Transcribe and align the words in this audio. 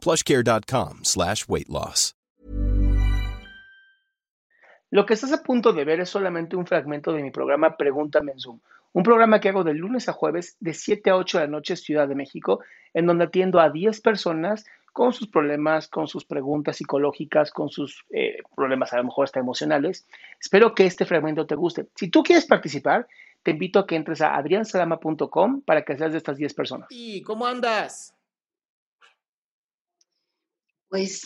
plushcare.com 0.00 1.00
slash 1.04 1.44
weight 1.48 1.68
loss. 1.68 2.14
Lo 4.90 5.06
que 5.06 5.14
estás 5.14 5.32
a 5.32 5.42
punto 5.44 5.72
de 5.72 5.84
ver 5.84 6.00
es 6.00 6.08
solamente 6.08 6.56
un 6.56 6.66
fragmento 6.66 7.12
de 7.12 7.22
mi 7.22 7.30
programa 7.30 7.76
Pregúntame 7.76 8.32
en 8.32 8.40
Zoom, 8.40 8.58
un 8.92 9.04
programa 9.04 9.40
que 9.40 9.48
hago 9.48 9.62
de 9.62 9.72
lunes 9.72 10.08
a 10.08 10.12
jueves 10.12 10.56
de 10.58 10.74
7 10.74 11.10
a 11.10 11.16
8 11.16 11.38
de 11.38 11.44
la 11.44 11.50
noche 11.50 11.76
Ciudad 11.76 12.08
de 12.08 12.16
México, 12.16 12.58
en 12.92 13.06
donde 13.06 13.26
atiendo 13.26 13.60
a 13.60 13.70
10 13.70 14.00
personas 14.00 14.66
con 14.92 15.12
sus 15.12 15.28
problemas, 15.28 15.86
con 15.86 16.08
sus 16.08 16.24
preguntas 16.24 16.76
psicológicas, 16.76 17.52
con 17.52 17.68
sus 17.68 18.04
eh, 18.10 18.38
problemas 18.56 18.92
a 18.92 18.96
lo 18.96 19.04
mejor 19.04 19.24
hasta 19.24 19.38
emocionales. 19.38 20.08
Espero 20.40 20.74
que 20.74 20.86
este 20.86 21.04
fragmento 21.04 21.46
te 21.46 21.54
guste. 21.54 21.86
Si 21.94 22.08
tú 22.08 22.24
quieres 22.24 22.46
participar, 22.46 23.06
te 23.44 23.52
invito 23.52 23.78
a 23.78 23.86
que 23.86 23.94
entres 23.94 24.20
a 24.20 24.34
adriansalama.com 24.34 25.62
para 25.62 25.84
que 25.84 25.96
seas 25.96 26.10
de 26.10 26.18
estas 26.18 26.36
10 26.36 26.54
personas. 26.54 26.88
¿Y 26.90 27.22
cómo 27.22 27.46
andas? 27.46 28.12
Pues, 30.90 31.22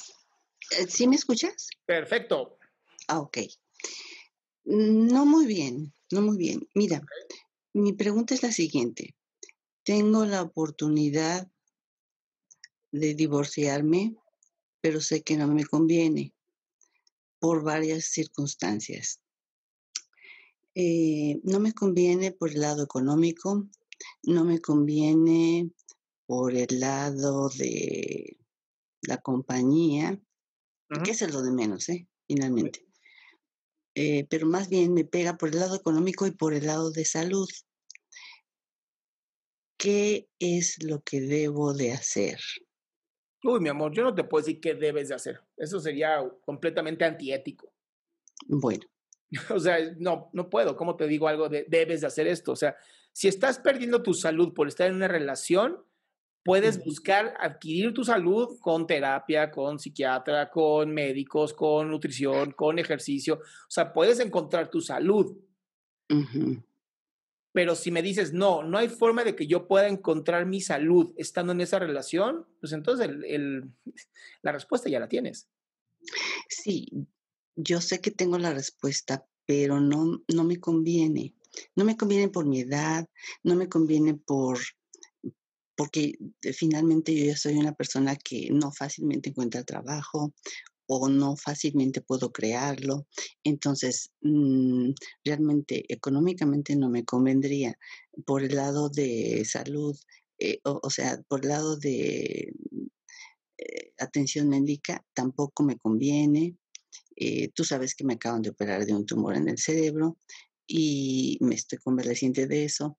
eh, 0.79 0.87
¿sí 0.89 1.09
me 1.09 1.17
escuchas? 1.17 1.69
Perfecto. 1.87 2.59
Ah, 3.09 3.21
ok. 3.21 3.39
No 4.65 5.25
muy 5.25 5.47
bien, 5.47 5.93
no 6.11 6.21
muy 6.21 6.37
bien. 6.37 6.69
Mira, 6.75 7.03
mi 7.73 7.95
pregunta 7.95 8.35
es 8.35 8.43
la 8.43 8.53
siguiente. 8.53 9.17
Tengo 9.83 10.27
la 10.27 10.43
oportunidad 10.43 11.51
de 12.93 13.15
divorciarme, 13.15 14.15
pero 14.83 15.01
sé 15.01 15.23
que 15.23 15.37
no 15.37 15.49
me 15.49 15.65
conviene 15.65 16.35
por 17.39 17.63
varias 17.63 18.05
circunstancias. 18.05 19.21
Eh, 20.75 21.41
no 21.43 21.59
me 21.59 21.73
conviene 21.73 22.33
por 22.33 22.51
el 22.51 22.61
lado 22.61 22.85
económico, 22.85 23.67
no 24.25 24.45
me 24.45 24.61
conviene 24.61 25.71
por 26.27 26.55
el 26.55 26.81
lado 26.81 27.49
de 27.49 28.39
la 29.07 29.19
compañía, 29.19 30.21
que 31.05 31.11
es 31.11 31.33
lo 31.33 31.43
de 31.43 31.51
menos, 31.51 31.89
¿eh? 31.89 32.07
finalmente. 32.27 32.85
Eh, 33.95 34.27
pero 34.29 34.47
más 34.47 34.69
bien 34.69 34.93
me 34.93 35.05
pega 35.05 35.37
por 35.37 35.51
el 35.51 35.61
lado 35.61 35.77
económico 35.77 36.27
y 36.27 36.33
por 36.33 36.55
el 36.55 36.67
lado 36.67 36.91
de 36.91 37.05
salud. 37.05 37.49
¿Qué 39.79 40.29
es 40.39 40.83
lo 40.83 41.03
que 41.03 41.21
debo 41.21 41.75
de 41.75 41.93
hacer? 41.93 42.41
Uy, 43.43 43.61
mi 43.61 43.69
amor, 43.69 43.93
yo 43.93 44.03
no 44.03 44.15
te 44.15 44.25
puedo 44.25 44.45
decir 44.45 44.61
qué 44.61 44.75
debes 44.75 45.09
de 45.09 45.15
hacer. 45.15 45.41
Eso 45.57 45.79
sería 45.79 46.27
completamente 46.45 47.05
antiético. 47.05 47.73
Bueno. 48.47 48.85
O 49.51 49.59
sea, 49.59 49.79
no, 49.99 50.31
no 50.33 50.49
puedo. 50.49 50.77
¿Cómo 50.77 50.97
te 50.97 51.09
digo 51.09 51.27
algo 51.27 51.49
de 51.49 51.65
debes 51.67 52.03
de 52.03 52.07
hacer 52.07 52.29
esto? 52.29 52.53
O 52.53 52.57
sea, 52.57 52.77
si 53.13 53.27
estás 53.27 53.59
perdiendo 53.59 54.01
tu 54.01 54.15
salud 54.15 54.55
por 54.55 54.69
estar 54.69 54.89
en 54.89 54.95
una 54.95 55.09
relación, 55.09 55.85
puedes 56.45 56.85
buscar 56.85 57.35
adquirir 57.41 57.95
tu 57.95 58.05
salud 58.05 58.59
con 58.61 58.87
terapia, 58.87 59.51
con 59.51 59.79
psiquiatra, 59.79 60.51
con 60.51 60.93
médicos, 60.93 61.55
con 61.55 61.91
nutrición, 61.91 62.53
con 62.53 62.79
ejercicio. 62.79 63.37
O 63.37 63.71
sea, 63.71 63.93
puedes 63.93 64.21
encontrar 64.21 64.71
tu 64.71 64.81
salud. 64.81 65.37
Pero 67.53 67.75
si 67.75 67.91
me 67.91 68.03
dices, 68.03 68.33
no, 68.33 68.63
no 68.63 68.79
hay 68.79 68.89
forma 68.89 69.25
de 69.25 69.35
que 69.35 69.47
yo 69.47 69.67
pueda 69.67 69.89
encontrar 69.89 70.45
mi 70.45 70.61
salud 70.61 71.15
estando 71.17 71.53
en 71.53 71.63
esa 71.63 71.79
relación, 71.79 72.47
pues 72.61 72.73
entonces 72.73 73.09
el, 73.27 73.73
la 74.43 74.53
respuesta 74.53 74.91
ya 74.91 75.01
la 75.01 75.09
tienes. 75.09 75.49
Sí, 76.49 76.89
yo 77.57 77.81
sé 77.81 78.01
que 78.01 78.11
tengo 78.11 78.39
la 78.39 78.53
respuesta, 78.53 79.27
pero 79.47 79.81
no, 79.81 80.23
no 80.33 80.45
me 80.45 80.61
conviene. 80.61 81.35
No 81.75 81.85
me 81.85 81.97
conviene 81.97 82.29
por 82.29 82.45
mi 82.45 82.61
edad, 82.61 83.09
no 83.45 83.55
me 83.55 83.69
conviene 83.69 84.15
por 84.15 84.59
porque 85.77 86.15
eh, 86.43 86.53
finalmente 86.53 87.15
yo 87.15 87.27
ya 87.27 87.37
soy 87.37 87.57
una 87.57 87.75
persona 87.75 88.17
que 88.17 88.49
no 88.51 88.73
fácilmente 88.73 89.31
encuentra 89.31 89.65
trabajo 89.65 90.33
o 90.87 91.09
no 91.09 91.37
fácilmente 91.37 92.03
puedo 92.03 92.33
crearlo. 92.33 93.07
Entonces, 93.43 94.11
mm, 94.21 94.91
realmente 95.25 95.85
económicamente 95.93 96.77
no 96.77 96.91
me 96.91 97.05
convendría. 97.05 97.79
Por 98.27 98.45
el 98.45 98.57
lado 98.57 98.91
de 98.91 99.45
salud, 99.47 99.97
eh, 100.39 100.61
o, 100.65 100.91
sea, 100.91 101.23
por 101.29 101.43
el 101.43 101.49
lado 101.49 101.77
de 101.77 102.53
eh, 103.59 103.93
atención 103.99 104.49
médica, 104.49 105.05
tampoco 105.15 105.63
me 105.63 105.79
conviene. 105.79 106.57
tú 107.55 107.65
sabes 107.65 107.95
que 107.95 108.05
me 108.05 108.15
acaban 108.15 108.43
de 108.43 108.51
operar 108.51 108.85
de 108.87 108.95
un 108.95 109.07
tumor 109.07 109.37
en 109.37 109.49
el 109.49 109.59
cerebro 109.59 110.19
y 110.67 111.39
me 111.41 111.55
estoy 111.55 111.79
convaleciente 111.79 112.47
de 112.47 112.65
eso 112.65 112.99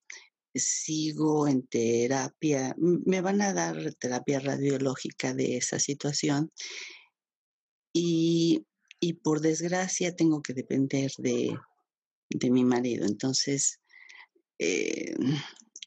sigo 0.55 1.47
en 1.47 1.67
terapia, 1.67 2.75
me 2.77 3.21
van 3.21 3.41
a 3.41 3.53
dar 3.53 3.93
terapia 3.95 4.39
radiológica 4.39 5.33
de 5.33 5.57
esa 5.57 5.79
situación 5.79 6.51
y, 7.93 8.66
por 9.23 9.39
desgracia 9.39 10.16
tengo 10.16 10.41
que 10.41 10.53
depender 10.53 11.11
de, 11.19 11.55
mi 12.49 12.63
marido. 12.66 13.05
Entonces, 13.05 13.79
eh, 14.57 15.16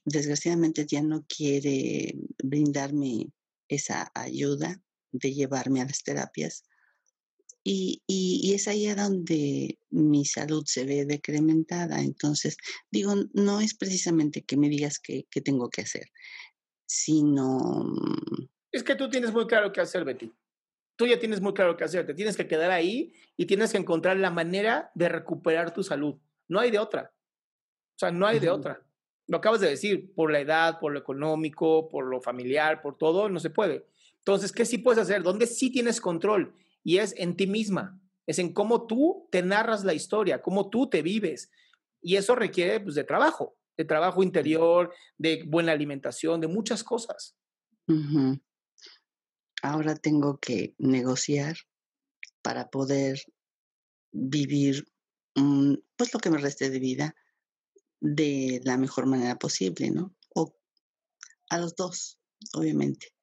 desgraciadamente 0.04 0.86
ya 0.86 1.02
no 1.02 1.24
quiere 1.26 2.14
brindarme 2.42 3.32
esa 3.68 4.10
ayuda 4.14 4.80
de 5.10 5.34
llevarme 5.34 5.80
a 5.80 5.86
las 5.86 6.02
terapias 6.02 6.64
y, 7.70 8.02
y, 8.06 8.54
es 8.54 8.66
ahí 8.68 8.86
donde 8.94 9.78
mi 9.90 10.24
salud 10.24 10.64
se 10.66 10.84
ve 10.84 11.04
decrementada. 11.04 12.00
Entonces, 12.00 12.56
digo, 12.90 13.14
no 13.32 13.60
es 13.60 13.74
precisamente 13.74 14.42
que 14.42 14.56
me 14.56 14.68
digas 14.68 14.98
qué, 14.98 15.26
tengo 15.44 15.68
que 15.68 15.82
hacer, 15.82 16.10
sino... 16.86 17.84
Mm 17.84 18.48
es 18.72 18.82
que 18.82 18.94
tú 18.94 19.08
tienes 19.08 19.32
muy 19.32 19.46
claro 19.46 19.72
qué 19.72 19.80
hacer, 19.80 20.04
Betty. 20.04 20.32
Tú 20.96 21.06
ya 21.06 21.18
tienes 21.18 21.40
muy 21.40 21.54
claro 21.54 21.76
qué 21.76 21.84
hacer. 21.84 22.06
Te 22.06 22.14
tienes 22.14 22.36
que 22.36 22.46
quedar 22.46 22.70
ahí 22.70 23.12
y 23.36 23.46
tienes 23.46 23.72
que 23.72 23.78
encontrar 23.78 24.16
la 24.16 24.30
manera 24.30 24.90
de 24.94 25.08
recuperar 25.08 25.72
tu 25.72 25.82
salud. 25.82 26.16
No 26.48 26.60
hay 26.60 26.70
de 26.70 26.78
otra. 26.78 27.12
O 27.96 27.98
sea, 27.98 28.10
no 28.10 28.26
hay 28.26 28.38
de 28.38 28.50
otra. 28.50 28.82
Lo 29.26 29.38
acabas 29.38 29.60
de 29.60 29.68
decir, 29.68 30.12
por 30.14 30.30
la 30.30 30.40
edad, 30.40 30.78
por 30.80 30.92
lo 30.92 30.98
económico, 30.98 31.88
por 31.88 32.06
lo 32.06 32.20
familiar, 32.20 32.82
por 32.82 32.96
todo, 32.96 33.28
no 33.28 33.40
se 33.40 33.50
puede. 33.50 33.86
Entonces, 34.18 34.52
¿qué 34.52 34.64
sí 34.64 34.78
puedes 34.78 35.00
hacer? 35.00 35.22
¿Dónde 35.22 35.46
sí 35.46 35.70
tienes 35.70 36.00
control? 36.00 36.54
Y 36.84 36.98
es 36.98 37.14
en 37.16 37.36
ti 37.36 37.46
misma, 37.46 38.00
es 38.26 38.38
en 38.38 38.52
cómo 38.52 38.86
tú 38.86 39.28
te 39.30 39.42
narras 39.42 39.84
la 39.84 39.94
historia, 39.94 40.42
cómo 40.42 40.70
tú 40.70 40.88
te 40.88 41.02
vives. 41.02 41.50
Y 42.00 42.16
eso 42.16 42.34
requiere 42.34 42.80
pues, 42.80 42.94
de 42.94 43.04
trabajo, 43.04 43.56
de 43.76 43.84
trabajo 43.84 44.22
interior, 44.22 44.92
de 45.16 45.44
buena 45.46 45.72
alimentación, 45.72 46.40
de 46.40 46.48
muchas 46.48 46.84
cosas. 46.84 47.36
Ahora 49.62 49.96
tengo 49.96 50.38
que 50.38 50.74
negociar 50.78 51.56
para 52.42 52.68
poder 52.68 53.18
vivir 54.12 54.86
pues 55.96 56.12
lo 56.12 56.20
que 56.20 56.30
me 56.30 56.38
reste 56.38 56.70
de 56.70 56.78
vida 56.78 57.14
de 58.00 58.60
la 58.64 58.76
mejor 58.76 59.06
manera 59.06 59.38
posible, 59.38 59.90
¿no? 59.90 60.14
O 60.34 60.56
a 61.50 61.58
los 61.58 61.74
dos, 61.74 62.20
obviamente. 62.54 63.14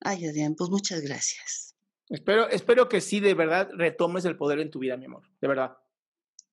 Ay, 0.00 0.26
Adrián, 0.26 0.54
pues 0.54 0.70
muchas 0.70 1.00
gracias. 1.00 1.67
Espero, 2.10 2.48
espero 2.48 2.88
que 2.88 3.00
sí, 3.00 3.20
de 3.20 3.34
verdad, 3.34 3.68
retomes 3.72 4.24
el 4.24 4.36
poder 4.36 4.60
en 4.60 4.70
tu 4.70 4.78
vida, 4.78 4.96
mi 4.96 5.06
amor. 5.06 5.22
De 5.40 5.48
verdad. 5.48 5.76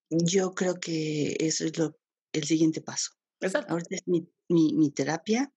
Yo 0.09 0.53
creo 0.53 0.79
que 0.79 1.35
eso 1.39 1.65
es 1.65 1.77
lo, 1.77 1.97
el 2.33 2.43
siguiente 2.43 2.81
paso. 2.81 3.11
Exacto. 3.39 3.71
Ahorita 3.71 3.95
es 3.95 4.07
mi, 4.07 4.27
mi, 4.49 4.73
mi 4.73 4.91
terapia. 4.91 5.51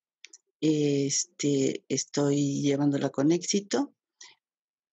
Este, 0.60 1.84
estoy 1.88 2.62
llevándola 2.62 3.10
con 3.10 3.32
éxito, 3.32 3.94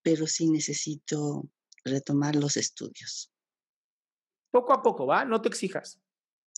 pero 0.02 0.26
sí 0.26 0.50
necesito 0.50 1.48
retomar 1.84 2.36
los 2.36 2.56
estudios. 2.56 3.32
Poco 4.50 4.72
a 4.72 4.82
poco, 4.82 5.06
¿va? 5.06 5.24
No 5.24 5.40
te 5.40 5.48
exijas. 5.48 6.00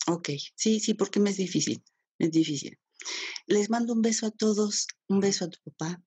Ok, 0.07 0.29
sí, 0.55 0.79
sí, 0.79 0.93
porque 0.93 1.19
me 1.19 1.29
es 1.29 1.37
difícil, 1.37 1.83
me 2.17 2.27
es 2.27 2.31
difícil. 2.31 2.79
Les 3.45 3.69
mando 3.69 3.93
un 3.93 4.01
beso 4.01 4.27
a 4.27 4.31
todos, 4.31 4.87
un 5.07 5.19
beso 5.19 5.45
a 5.45 5.49
tu 5.49 5.59
papá 5.63 6.03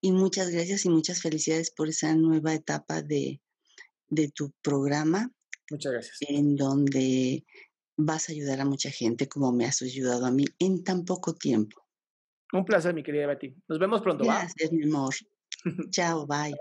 y 0.00 0.12
muchas 0.12 0.50
gracias 0.50 0.84
y 0.84 0.90
muchas 0.90 1.20
felicidades 1.20 1.70
por 1.70 1.88
esa 1.88 2.14
nueva 2.14 2.54
etapa 2.54 3.02
de, 3.02 3.40
de 4.08 4.28
tu 4.28 4.52
programa 4.62 5.32
Muchas 5.70 5.92
gracias. 5.92 6.18
en 6.28 6.56
donde 6.56 7.44
vas 7.96 8.28
a 8.28 8.32
ayudar 8.32 8.60
a 8.60 8.64
mucha 8.64 8.90
gente 8.90 9.28
como 9.28 9.52
me 9.52 9.64
has 9.64 9.82
ayudado 9.82 10.26
a 10.26 10.30
mí 10.30 10.44
en 10.58 10.84
tan 10.84 11.04
poco 11.04 11.34
tiempo. 11.34 11.82
Un 12.52 12.64
placer, 12.64 12.94
mi 12.94 13.02
querida 13.02 13.26
Betty. 13.26 13.54
Nos 13.68 13.78
vemos 13.78 14.02
pronto, 14.02 14.24
¿va? 14.24 14.40
Gracias, 14.40 14.72
mi 14.72 14.84
amor. 14.84 15.14
Chao, 15.90 16.26
bye. 16.26 16.54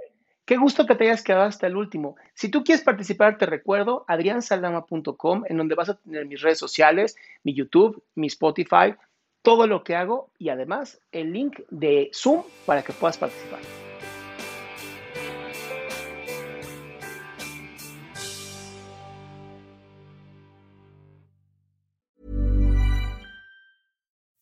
Qué 0.46 0.58
gusto 0.58 0.86
que 0.86 0.96
te 0.96 1.06
hayas 1.06 1.24
quedado 1.24 1.46
hasta 1.46 1.68
el 1.68 1.76
último. 1.76 2.16
Si 2.36 2.50
tú 2.50 2.64
quieres 2.64 2.84
participar, 2.84 3.38
te 3.38 3.48
recuerdo 3.48 4.06
adriansaldama.com, 4.08 5.44
en 5.48 5.58
donde 5.58 5.76
vas 5.76 5.90
a 5.90 5.98
tener 5.98 6.26
mis 6.28 6.42
redes 6.42 6.60
sociales, 6.60 7.16
mi 7.44 7.56
YouTube, 7.56 8.04
mi 8.14 8.28
Spotify, 8.28 8.96
todo 9.46 9.68
lo 9.68 9.84
que 9.84 9.96
hago 9.96 10.32
y 10.38 10.50
además 10.50 11.00
el 11.14 11.32
link 11.32 11.62
de 11.70 12.12
Zoom 12.14 12.44
para 12.66 12.82
que 12.84 12.92
puedas 12.92 13.18
participar. 13.18 13.60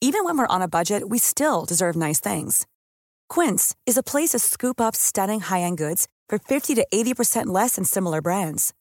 Even 0.01 0.25
when 0.25 0.37
we're 0.37 0.47
on 0.47 0.61
a 0.61 0.67
budget, 0.67 1.07
we 1.07 1.17
still 1.17 1.65
deserve 1.65 1.95
nice 1.95 2.19
things. 2.19 2.65
Quince 3.29 3.73
is 3.85 3.97
a 3.97 4.03
place 4.03 4.31
to 4.31 4.39
scoop 4.39 4.79
up 4.79 4.95
stunning 4.95 5.39
high-end 5.39 5.77
goods 5.77 6.07
for 6.29 6.37
50 6.37 6.75
to 6.75 6.85
80% 6.93 7.47
less 7.47 7.75
than 7.75 7.85
similar 7.85 8.21
brands. 8.21 8.73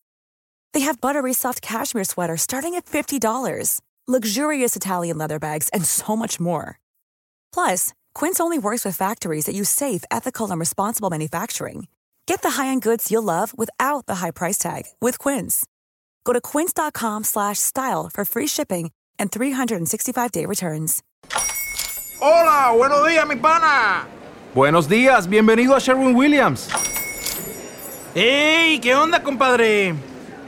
They 0.75 0.81
have 0.81 1.01
buttery 1.01 1.33
soft 1.33 1.63
cashmere 1.63 2.05
sweaters 2.05 2.43
starting 2.43 2.75
at 2.75 2.87
$50, 2.87 3.81
luxurious 4.09 4.75
Italian 4.75 5.17
leather 5.19 5.39
bags, 5.39 5.69
and 5.69 5.85
so 5.85 6.17
much 6.17 6.41
more. 6.41 6.81
Plus, 7.55 7.93
Quince 8.15 8.41
only 8.41 8.59
works 8.59 8.85
with 8.85 8.97
factories 8.97 9.45
that 9.45 9.55
use 9.55 9.71
safe, 9.71 10.03
ethical, 10.11 10.51
and 10.51 10.59
responsible 10.59 11.09
manufacturing. 11.11 11.87
Get 12.27 12.43
the 12.43 12.63
high-end 12.63 12.83
goods 12.83 13.11
you'll 13.11 13.23
love 13.23 13.57
without 13.57 14.07
the 14.07 14.17
high 14.17 14.33
price 14.33 14.59
tag 14.59 14.87
with 15.01 15.19
Quince. 15.19 15.65
Go 16.25 16.33
to 16.33 16.41
quince.com 16.41 17.25
slash 17.25 17.59
style 17.59 18.11
for 18.13 18.25
free 18.25 18.47
shipping 18.47 18.91
and 19.19 19.31
365-day 19.31 20.47
returns. 20.47 21.03
Hola, 22.21 22.73
buenos 22.77 23.07
días, 23.07 23.27
mi 23.27 23.37
pana. 23.37 24.07
Buenos 24.55 24.89
días, 24.89 25.27
bienvenido 25.29 25.75
a 25.75 25.81
Sherwin 25.81 26.15
Williams. 26.15 26.69
¡Ey! 28.15 28.79
¿Qué 28.81 28.95
onda, 28.95 29.23
compadre? 29.23 29.95